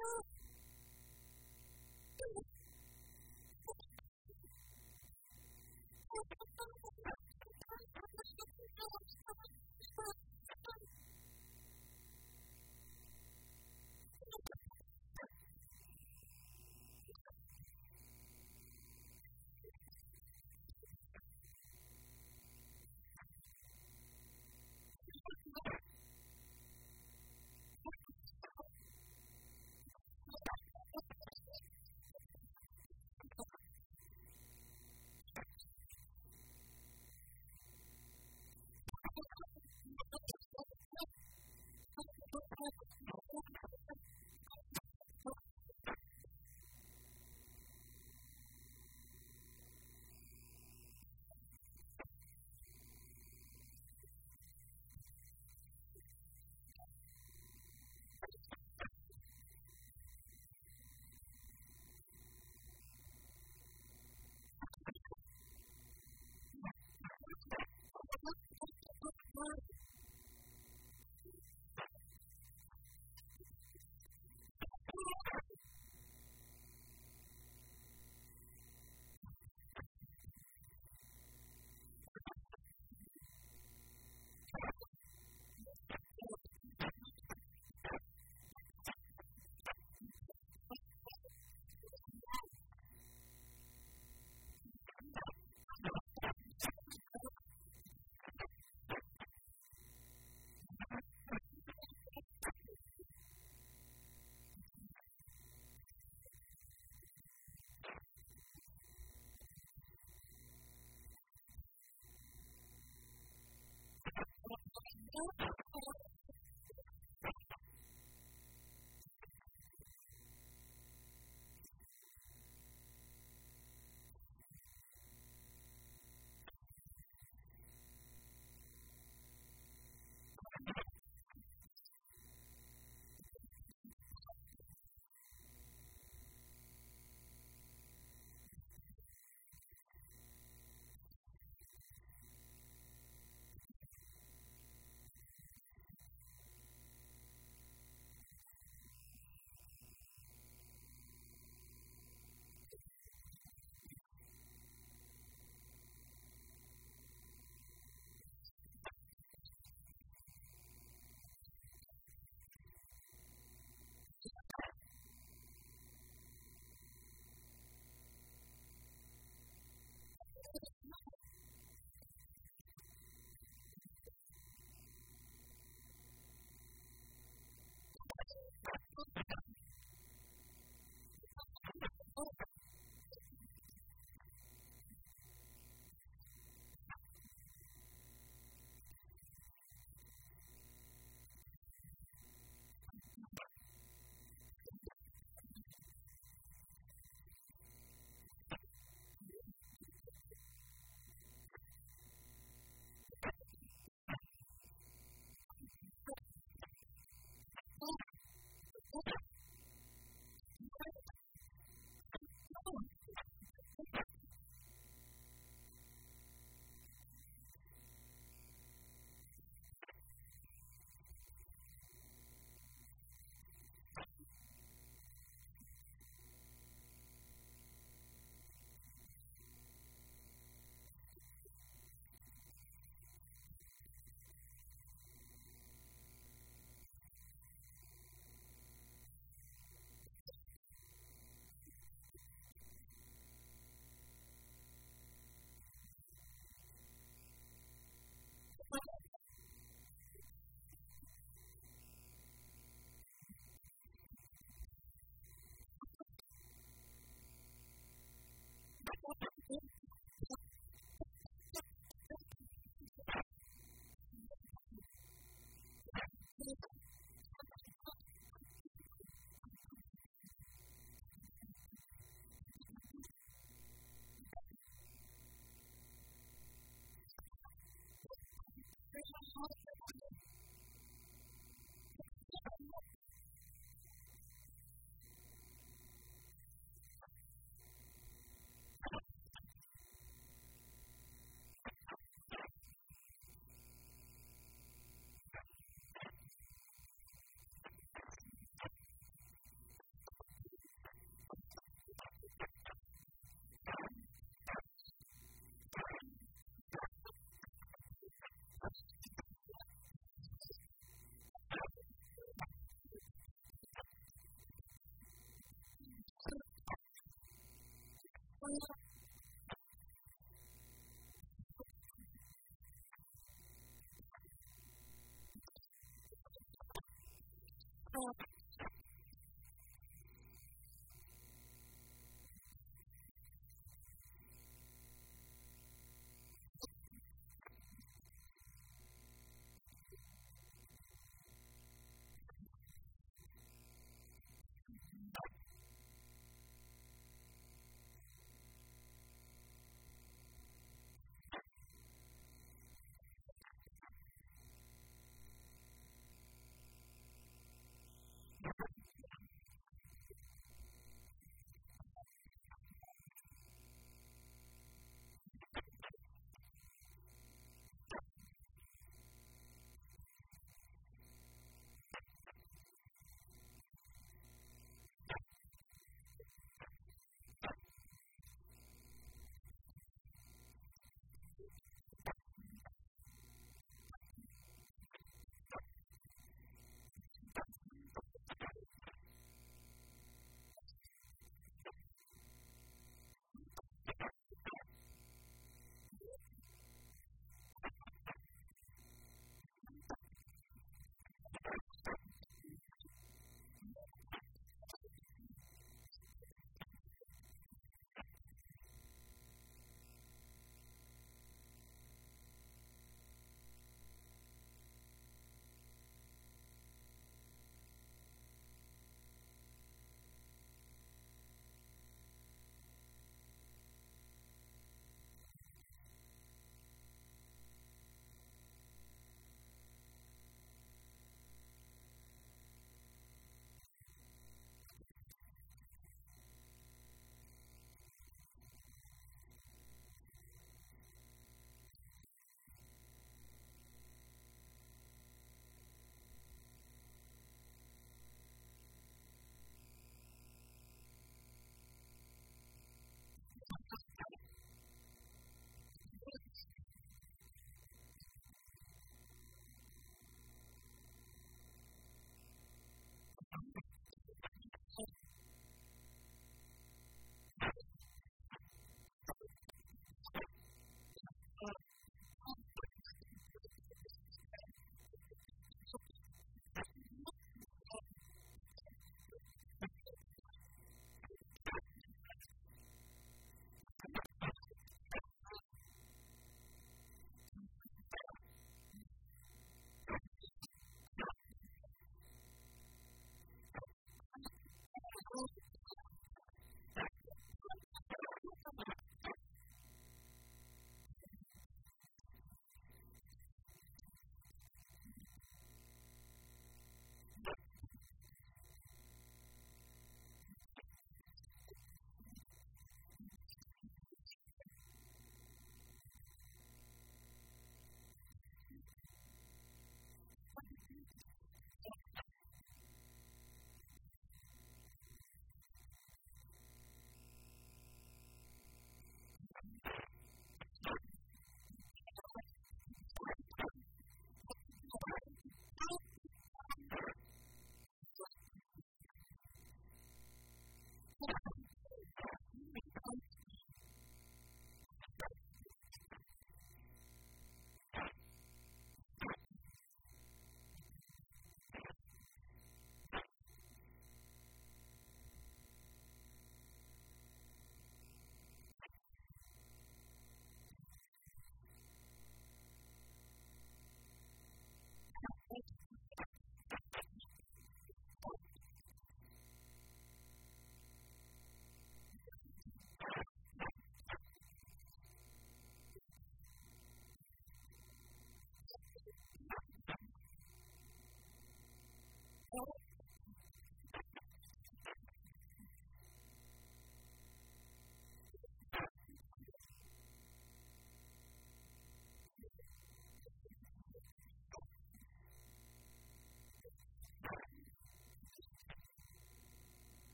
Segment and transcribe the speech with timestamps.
[0.00, 0.29] Woo!